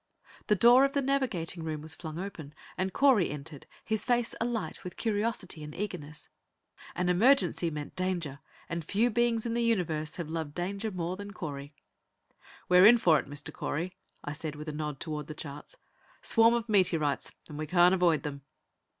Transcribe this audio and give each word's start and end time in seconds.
The 0.47 0.55
door 0.55 0.83
of 0.83 0.93
the 0.93 1.01
navigating 1.03 1.61
room 1.63 1.79
was 1.81 1.93
flung 1.93 2.17
open, 2.17 2.55
and 2.75 2.91
Correy 2.91 3.29
entered, 3.29 3.67
his 3.85 4.03
face 4.03 4.33
alight 4.41 4.83
with 4.83 4.97
curiosity 4.97 5.63
and 5.63 5.75
eagerness. 5.75 6.27
An 6.95 7.07
emergency 7.07 7.69
meant 7.69 7.95
danger, 7.95 8.39
and 8.67 8.83
few 8.83 9.11
beings 9.11 9.45
in 9.45 9.53
the 9.53 9.61
universe 9.61 10.15
have 10.15 10.27
loved 10.31 10.55
danger 10.55 10.89
more 10.89 11.15
than 11.17 11.33
Correy. 11.33 11.75
"We're 12.67 12.87
in 12.87 12.97
for 12.97 13.19
it, 13.19 13.29
Mr. 13.29 13.53
Correy," 13.53 13.91
I 14.23 14.33
said, 14.33 14.55
with 14.55 14.67
a 14.67 14.73
nod 14.73 14.99
towards 14.99 15.27
the 15.27 15.35
charts. 15.35 15.77
"Swarm 16.23 16.55
of 16.55 16.67
meteorites, 16.67 17.31
and 17.47 17.59
we 17.59 17.67
can't 17.67 17.93
avoid 17.93 18.23
them." 18.23 18.41